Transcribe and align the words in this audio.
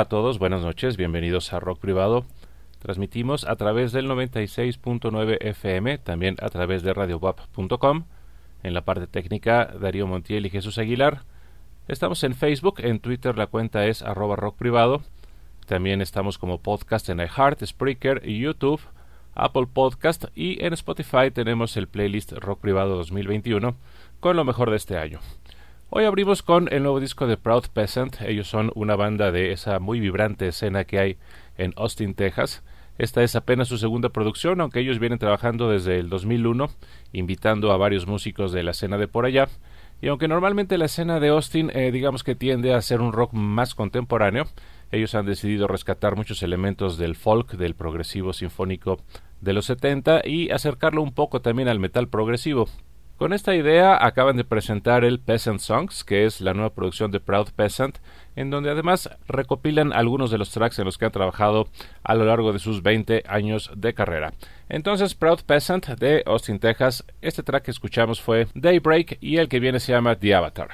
A 0.00 0.06
todos, 0.06 0.38
buenas 0.38 0.62
noches, 0.62 0.96
bienvenidos 0.96 1.52
a 1.52 1.60
Rock 1.60 1.78
Privado. 1.78 2.24
Transmitimos 2.78 3.44
a 3.44 3.56
través 3.56 3.92
del 3.92 4.08
96.9 4.08 5.36
FM, 5.42 5.98
también 5.98 6.36
a 6.40 6.48
través 6.48 6.82
de 6.82 6.94
radiowap.com. 6.94 8.04
En 8.62 8.72
la 8.72 8.80
parte 8.86 9.06
técnica, 9.06 9.66
Darío 9.78 10.06
Montiel 10.06 10.46
y 10.46 10.48
Jesús 10.48 10.78
Aguilar. 10.78 11.24
Estamos 11.86 12.24
en 12.24 12.34
Facebook, 12.34 12.76
en 12.78 13.00
Twitter 13.00 13.36
la 13.36 13.48
cuenta 13.48 13.84
es 13.84 14.00
arroba 14.00 14.36
rock 14.36 14.56
privado. 14.56 15.02
También 15.66 16.00
estamos 16.00 16.38
como 16.38 16.62
podcast 16.62 17.06
en 17.10 17.20
iHeart, 17.20 17.62
Spreaker 17.62 18.26
YouTube, 18.26 18.80
Apple 19.34 19.66
Podcast 19.70 20.24
y 20.34 20.64
en 20.64 20.72
Spotify 20.72 21.30
tenemos 21.30 21.76
el 21.76 21.88
playlist 21.88 22.32
Rock 22.32 22.60
Privado 22.60 22.96
2021 22.96 23.76
con 24.18 24.34
lo 24.34 24.46
mejor 24.46 24.70
de 24.70 24.76
este 24.78 24.96
año. 24.96 25.20
Hoy 25.92 26.04
abrimos 26.04 26.44
con 26.44 26.72
el 26.72 26.84
nuevo 26.84 27.00
disco 27.00 27.26
de 27.26 27.36
Proud 27.36 27.64
Peasant. 27.74 28.20
Ellos 28.20 28.46
son 28.46 28.70
una 28.76 28.94
banda 28.94 29.32
de 29.32 29.50
esa 29.50 29.80
muy 29.80 29.98
vibrante 29.98 30.46
escena 30.46 30.84
que 30.84 31.00
hay 31.00 31.16
en 31.58 31.72
Austin, 31.74 32.14
Texas. 32.14 32.62
Esta 32.96 33.24
es 33.24 33.34
apenas 33.34 33.66
su 33.66 33.76
segunda 33.76 34.10
producción, 34.10 34.60
aunque 34.60 34.78
ellos 34.78 35.00
vienen 35.00 35.18
trabajando 35.18 35.68
desde 35.68 35.98
el 35.98 36.08
2001, 36.08 36.70
invitando 37.12 37.72
a 37.72 37.76
varios 37.76 38.06
músicos 38.06 38.52
de 38.52 38.62
la 38.62 38.70
escena 38.70 38.98
de 38.98 39.08
por 39.08 39.26
allá. 39.26 39.48
Y 40.00 40.06
aunque 40.06 40.28
normalmente 40.28 40.78
la 40.78 40.84
escena 40.84 41.18
de 41.18 41.30
Austin, 41.30 41.72
eh, 41.74 41.90
digamos 41.90 42.22
que 42.22 42.36
tiende 42.36 42.72
a 42.72 42.80
ser 42.82 43.00
un 43.00 43.12
rock 43.12 43.32
más 43.32 43.74
contemporáneo, 43.74 44.44
ellos 44.92 45.16
han 45.16 45.26
decidido 45.26 45.66
rescatar 45.66 46.14
muchos 46.14 46.44
elementos 46.44 46.98
del 46.98 47.16
folk, 47.16 47.54
del 47.56 47.74
progresivo 47.74 48.32
sinfónico 48.32 49.00
de 49.40 49.54
los 49.54 49.66
70 49.66 50.22
y 50.24 50.50
acercarlo 50.50 51.02
un 51.02 51.12
poco 51.12 51.40
también 51.40 51.66
al 51.66 51.80
metal 51.80 52.06
progresivo. 52.06 52.68
Con 53.20 53.34
esta 53.34 53.54
idea 53.54 54.02
acaban 54.02 54.38
de 54.38 54.44
presentar 54.44 55.04
el 55.04 55.20
Peasant 55.20 55.60
Songs, 55.60 56.04
que 56.04 56.24
es 56.24 56.40
la 56.40 56.54
nueva 56.54 56.72
producción 56.72 57.10
de 57.10 57.20
Proud 57.20 57.48
Peasant, 57.54 57.98
en 58.34 58.48
donde 58.48 58.70
además 58.70 59.10
recopilan 59.28 59.92
algunos 59.92 60.30
de 60.30 60.38
los 60.38 60.50
tracks 60.50 60.78
en 60.78 60.86
los 60.86 60.96
que 60.96 61.04
han 61.04 61.12
trabajado 61.12 61.68
a 62.02 62.14
lo 62.14 62.24
largo 62.24 62.54
de 62.54 62.58
sus 62.58 62.82
20 62.82 63.24
años 63.28 63.72
de 63.76 63.92
carrera. 63.92 64.32
Entonces, 64.70 65.14
Proud 65.14 65.40
Peasant 65.44 65.86
de 65.86 66.22
Austin, 66.24 66.60
Texas, 66.60 67.04
este 67.20 67.42
track 67.42 67.64
que 67.64 67.72
escuchamos 67.72 68.22
fue 68.22 68.46
Daybreak 68.54 69.18
y 69.20 69.36
el 69.36 69.50
que 69.50 69.60
viene 69.60 69.80
se 69.80 69.92
llama 69.92 70.16
The 70.16 70.34
Avatar. 70.36 70.70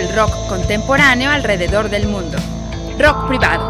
Del 0.00 0.16
rock 0.16 0.32
contemporáneo 0.48 1.30
alrededor 1.30 1.90
del 1.90 2.06
mundo. 2.08 2.38
Rock 2.98 3.28
privado. 3.28 3.69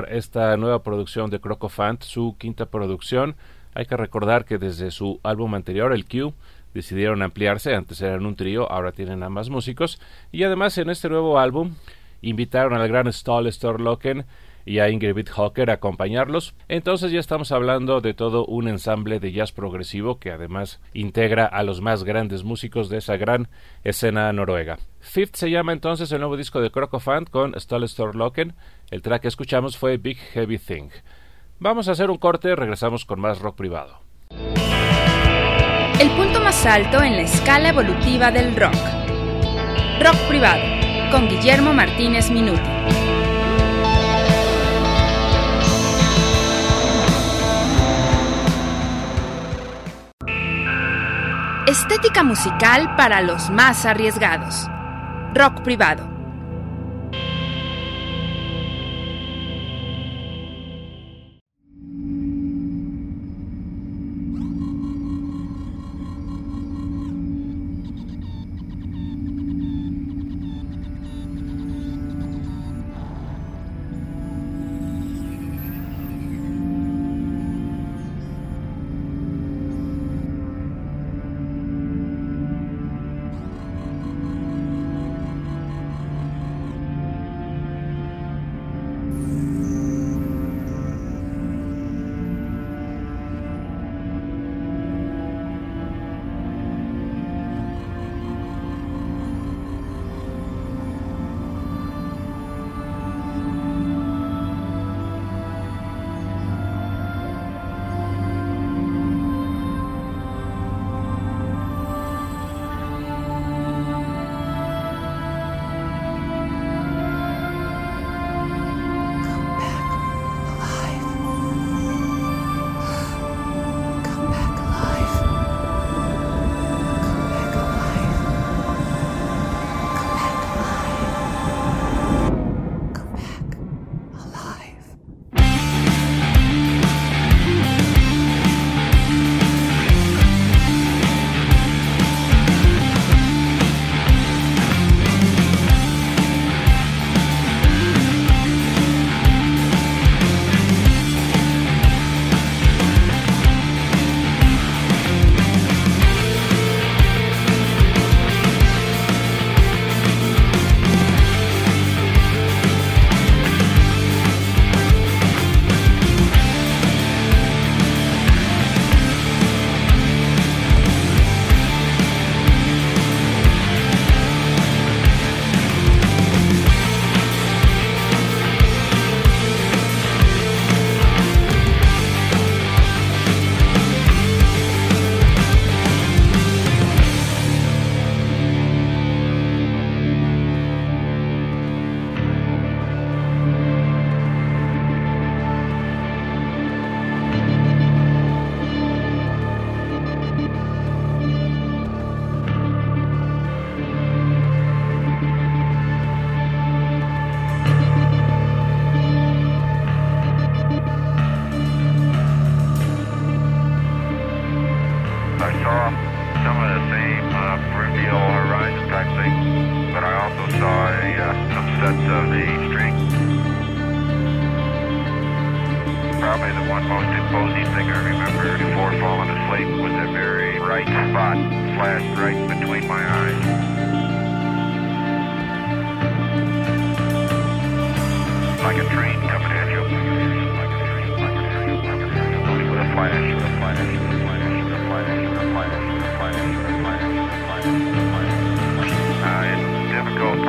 Esta 0.00 0.56
nueva 0.56 0.82
producción 0.82 1.30
de 1.30 1.40
Crocofant, 1.40 2.02
su 2.02 2.36
quinta 2.38 2.66
producción. 2.66 3.36
Hay 3.74 3.86
que 3.86 3.96
recordar 3.96 4.44
que 4.44 4.58
desde 4.58 4.90
su 4.90 5.20
álbum 5.22 5.54
anterior, 5.54 5.92
el 5.92 6.04
Q, 6.04 6.34
decidieron 6.74 7.22
ampliarse, 7.22 7.74
antes 7.74 8.00
eran 8.00 8.26
un 8.26 8.36
trío, 8.36 8.70
ahora 8.70 8.92
tienen 8.92 9.22
ambas 9.22 9.50
músicos, 9.50 10.00
y 10.30 10.44
además 10.44 10.76
en 10.78 10.90
este 10.90 11.08
nuevo 11.08 11.38
álbum 11.38 11.74
invitaron 12.22 12.74
al 12.74 12.88
gran 12.88 13.12
Stoll 13.12 13.52
Storlocken 13.52 14.24
y 14.64 14.78
a 14.78 14.88
Ingrid 14.90 15.28
Hawker 15.28 15.70
a 15.70 15.74
acompañarlos. 15.74 16.54
Entonces 16.68 17.10
ya 17.12 17.20
estamos 17.20 17.52
hablando 17.52 18.00
de 18.00 18.14
todo 18.14 18.46
un 18.46 18.68
ensamble 18.68 19.20
de 19.20 19.32
jazz 19.32 19.52
progresivo 19.52 20.18
que 20.18 20.30
además 20.30 20.80
integra 20.94 21.46
a 21.46 21.62
los 21.62 21.80
más 21.80 22.04
grandes 22.04 22.44
músicos 22.44 22.88
de 22.88 22.98
esa 22.98 23.16
gran 23.16 23.48
escena 23.84 24.32
noruega. 24.32 24.78
Fifth 25.00 25.34
se 25.34 25.50
llama 25.50 25.72
entonces 25.72 26.12
el 26.12 26.20
nuevo 26.20 26.36
disco 26.36 26.60
de 26.60 26.70
Crocofant 26.70 27.28
con 27.28 27.58
Stoll 27.58 27.88
Storlocken. 27.88 28.54
El 28.92 29.00
track 29.00 29.22
que 29.22 29.28
escuchamos 29.28 29.78
fue 29.78 29.96
Big 29.96 30.18
Heavy 30.18 30.58
Thing. 30.58 30.90
Vamos 31.58 31.88
a 31.88 31.92
hacer 31.92 32.10
un 32.10 32.18
corte, 32.18 32.54
regresamos 32.54 33.06
con 33.06 33.18
más 33.20 33.38
rock 33.38 33.56
privado. 33.56 34.00
El 35.98 36.10
punto 36.10 36.42
más 36.42 36.66
alto 36.66 37.02
en 37.02 37.16
la 37.16 37.22
escala 37.22 37.70
evolutiva 37.70 38.30
del 38.30 38.54
rock. 38.54 38.74
Rock 39.98 40.16
privado, 40.28 40.60
con 41.10 41.26
Guillermo 41.26 41.72
Martínez 41.72 42.30
Minuti. 42.30 42.60
Estética 51.66 52.22
musical 52.22 52.94
para 52.96 53.22
los 53.22 53.48
más 53.48 53.86
arriesgados. 53.86 54.66
Rock 55.32 55.62
privado. 55.62 56.11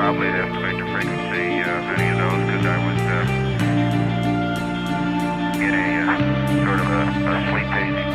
probably 0.04 0.28
to 0.28 0.44
affect 0.44 0.78
the 0.78 0.86
frequency 0.92 1.64
any 1.96 2.10
of 2.12 2.18
those 2.18 2.44
because 2.46 2.66
I 2.66 2.78
was 2.84 3.00
uh, 3.08 3.24
in 5.64 5.74
a 5.74 5.88
uh, 6.04 6.18
sort 6.66 6.80
of 6.80 6.88
a, 6.92 7.02
sleep 7.50 7.70
hazy 7.72 8.13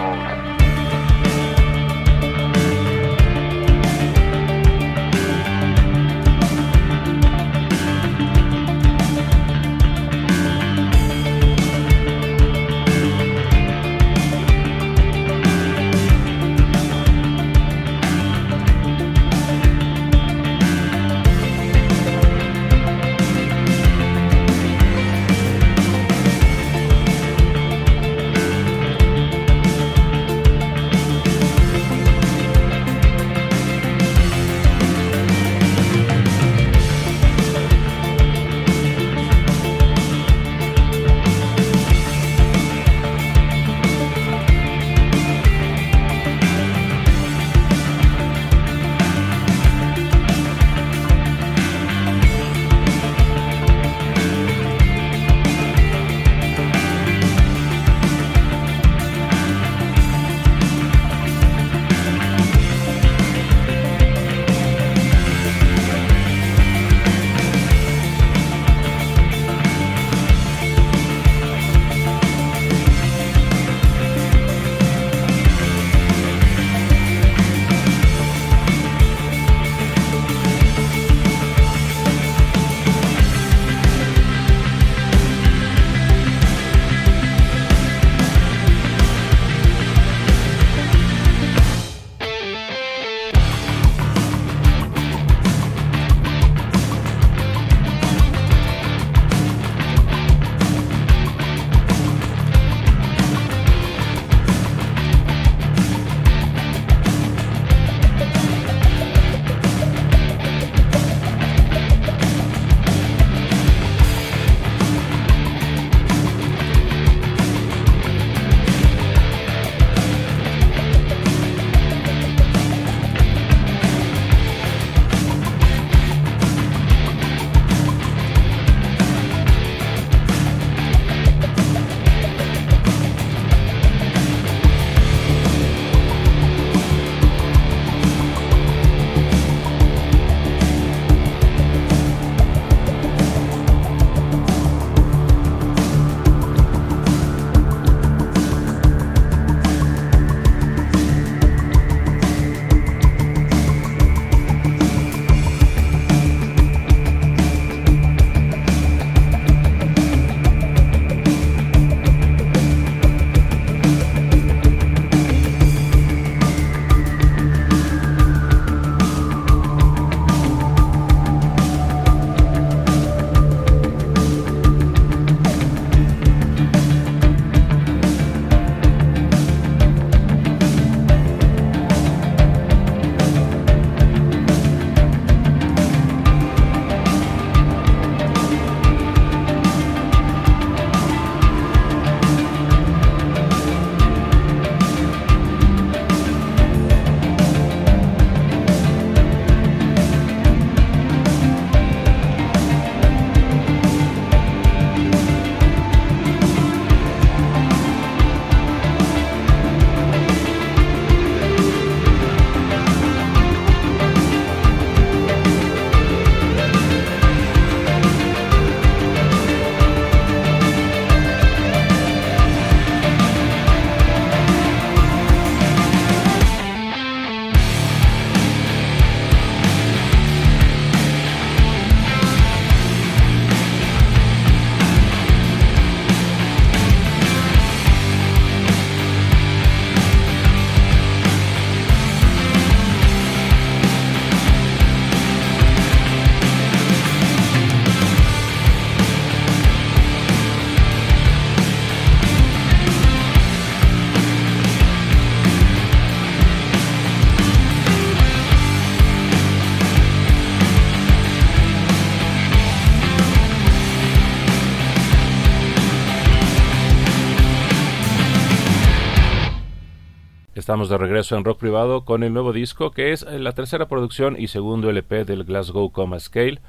Estamos 270.69 270.91
de 270.91 270.99
regreso 270.99 271.35
en 271.35 271.45
rock 271.45 271.61
privado 271.61 272.05
con 272.05 272.23
el 272.23 272.35
nuevo 272.35 272.53
disco 272.53 272.91
que 272.91 273.13
es 273.13 273.23
la 273.23 273.53
tercera 273.53 273.89
producción 273.89 274.37
y 274.39 274.49
segundo 274.49 274.91
LP 274.91 275.25
del 275.25 275.45
Glasgow 275.45 275.91
Coma 275.93 276.21
Scale. 276.21 276.61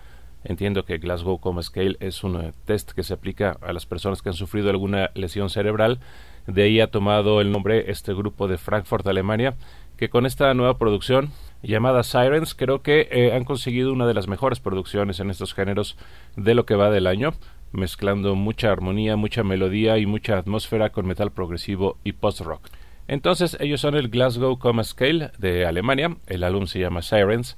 Entiendo 0.45 0.85
que 0.85 0.99
Glasgow 0.99 1.41
Coma 1.41 1.61
Scale 1.61 1.97
es 1.99 2.23
un 2.23 2.39
eh, 2.39 2.53
test 2.63 2.93
que 2.93 3.03
se 3.03 3.13
aplica 3.13 3.57
a 3.59 3.73
las 3.73 3.85
personas 3.85 4.21
que 4.21 4.29
han 4.29 4.35
sufrido 4.35 4.69
alguna 4.69 5.11
lesión 5.15 5.49
cerebral. 5.49 5.99
De 6.47 6.63
ahí 6.63 6.79
ha 6.79 6.91
tomado 6.91 7.41
el 7.41 7.51
nombre 7.51 7.91
este 7.91 8.13
grupo 8.13 8.47
de 8.47 8.57
Frankfurt, 8.57 9.05
Alemania, 9.05 9.57
que 9.97 10.09
con 10.09 10.25
esta 10.25 10.53
nueva 10.53 10.77
producción 10.77 11.31
llamada 11.61 12.03
Sirens 12.03 12.55
creo 12.55 12.81
que 12.81 13.09
eh, 13.11 13.33
han 13.33 13.43
conseguido 13.43 13.91
una 13.91 14.07
de 14.07 14.13
las 14.13 14.29
mejores 14.29 14.61
producciones 14.61 15.19
en 15.19 15.29
estos 15.29 15.53
géneros 15.53 15.97
de 16.37 16.55
lo 16.55 16.65
que 16.65 16.75
va 16.75 16.89
del 16.89 17.05
año, 17.05 17.33
mezclando 17.73 18.35
mucha 18.35 18.71
armonía, 18.71 19.17
mucha 19.17 19.43
melodía 19.43 19.97
y 19.97 20.05
mucha 20.05 20.37
atmósfera 20.37 20.91
con 20.91 21.05
metal 21.05 21.33
progresivo 21.33 21.97
y 22.05 22.13
post-rock. 22.13 22.69
Entonces 23.09 23.57
ellos 23.59 23.81
son 23.81 23.95
el 23.95 24.09
Glasgow 24.09 24.59
Coma 24.59 24.83
Scale 24.83 25.31
de 25.39 25.65
Alemania, 25.65 26.15
el 26.27 26.43
álbum 26.43 26.67
se 26.67 26.77
llama 26.77 27.01
Sirens, 27.01 27.57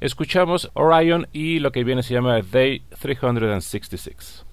escuchamos 0.00 0.70
Orion 0.74 1.26
y 1.32 1.58
lo 1.58 1.72
que 1.72 1.82
viene 1.82 2.04
se 2.04 2.14
llama 2.14 2.40
Day 2.40 2.84
366. 3.00 4.46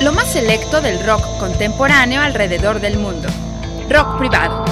Lo 0.00 0.12
más 0.12 0.30
selecto 0.30 0.80
del 0.80 1.04
rock 1.06 1.24
contemporáneo 1.38 2.20
alrededor 2.20 2.80
del 2.80 2.98
mundo. 2.98 3.28
Rock 3.88 4.18
privado. 4.18 4.65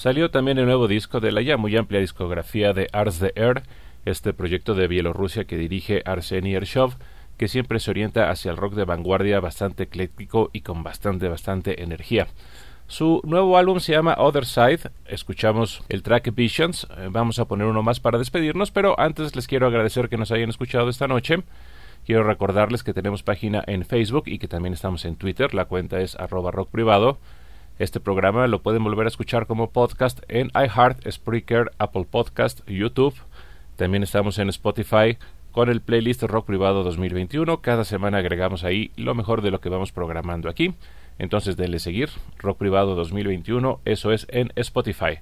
Salió 0.00 0.30
también 0.30 0.56
el 0.56 0.64
nuevo 0.64 0.88
disco 0.88 1.20
de 1.20 1.30
la 1.30 1.42
ya 1.42 1.58
muy 1.58 1.76
amplia 1.76 2.00
discografía 2.00 2.72
de 2.72 2.88
Ars 2.90 3.18
the 3.18 3.34
Air, 3.36 3.64
este 4.06 4.32
proyecto 4.32 4.74
de 4.74 4.88
Bielorrusia 4.88 5.44
que 5.44 5.58
dirige 5.58 6.00
Arseny 6.06 6.54
Ershov, 6.54 6.94
que 7.36 7.48
siempre 7.48 7.80
se 7.80 7.90
orienta 7.90 8.30
hacia 8.30 8.50
el 8.50 8.56
rock 8.56 8.72
de 8.72 8.86
vanguardia 8.86 9.40
bastante 9.40 9.82
ecléctico 9.82 10.48
y 10.54 10.62
con 10.62 10.82
bastante, 10.82 11.28
bastante 11.28 11.82
energía. 11.82 12.28
Su 12.86 13.20
nuevo 13.24 13.58
álbum 13.58 13.78
se 13.78 13.92
llama 13.92 14.16
Other 14.16 14.46
Side. 14.46 14.90
Escuchamos 15.04 15.82
el 15.90 16.02
track 16.02 16.34
Visions. 16.34 16.88
Eh, 16.96 17.08
vamos 17.10 17.38
a 17.38 17.44
poner 17.44 17.66
uno 17.66 17.82
más 17.82 18.00
para 18.00 18.16
despedirnos, 18.16 18.70
pero 18.70 18.98
antes 18.98 19.36
les 19.36 19.46
quiero 19.46 19.66
agradecer 19.66 20.08
que 20.08 20.16
nos 20.16 20.32
hayan 20.32 20.48
escuchado 20.48 20.88
esta 20.88 21.08
noche. 21.08 21.42
Quiero 22.06 22.24
recordarles 22.24 22.82
que 22.82 22.94
tenemos 22.94 23.22
página 23.22 23.62
en 23.66 23.84
Facebook 23.84 24.22
y 24.28 24.38
que 24.38 24.48
también 24.48 24.72
estamos 24.72 25.04
en 25.04 25.16
Twitter. 25.16 25.52
La 25.52 25.66
cuenta 25.66 26.00
es 26.00 26.16
arroba. 26.16 26.52
Este 27.80 27.98
programa 27.98 28.46
lo 28.46 28.60
pueden 28.60 28.84
volver 28.84 29.06
a 29.06 29.08
escuchar 29.08 29.46
como 29.46 29.70
podcast 29.70 30.20
en 30.28 30.50
iHeart, 30.54 31.10
Spreaker, 31.10 31.70
Apple 31.78 32.04
Podcast, 32.04 32.60
YouTube. 32.68 33.14
También 33.76 34.02
estamos 34.02 34.38
en 34.38 34.50
Spotify 34.50 35.16
con 35.50 35.70
el 35.70 35.80
playlist 35.80 36.22
Rock 36.24 36.44
Privado 36.44 36.84
2021. 36.84 37.62
Cada 37.62 37.84
semana 37.84 38.18
agregamos 38.18 38.64
ahí 38.64 38.90
lo 38.96 39.14
mejor 39.14 39.40
de 39.40 39.50
lo 39.50 39.62
que 39.62 39.70
vamos 39.70 39.92
programando 39.92 40.50
aquí. 40.50 40.74
Entonces 41.18 41.56
denle 41.56 41.78
seguir, 41.78 42.10
Rock 42.36 42.58
Privado 42.58 42.94
2021, 42.96 43.80
eso 43.86 44.12
es 44.12 44.26
en 44.28 44.52
Spotify. 44.56 45.20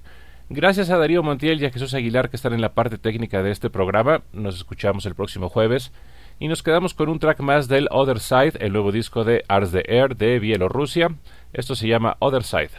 Gracias 0.49 0.89
a 0.89 0.97
Darío 0.97 1.23
Montiel 1.23 1.61
y 1.61 1.65
a 1.65 1.71
Jesús 1.71 1.93
Aguilar 1.93 2.29
que 2.29 2.35
están 2.35 2.51
en 2.51 2.59
la 2.59 2.73
parte 2.73 2.97
técnica 2.97 3.41
de 3.41 3.51
este 3.51 3.69
programa. 3.69 4.23
Nos 4.33 4.57
escuchamos 4.57 5.05
el 5.05 5.15
próximo 5.15 5.47
jueves. 5.47 5.93
Y 6.41 6.47
nos 6.47 6.63
quedamos 6.63 6.93
con 6.93 7.09
un 7.09 7.19
track 7.19 7.41
más 7.41 7.67
del 7.67 7.89
Other 7.91 8.19
Side, 8.19 8.53
el 8.59 8.71
nuevo 8.71 8.93
disco 8.93 9.25
de 9.25 9.43
Ars 9.49 9.71
the 9.71 9.83
Air 9.87 10.15
de 10.15 10.39
Bielorrusia. 10.39 11.09
Esto 11.51 11.75
se 11.75 11.87
llama 11.89 12.15
Other 12.19 12.43
Side. 12.43 12.69